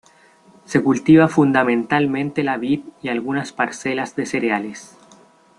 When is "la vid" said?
2.43-2.79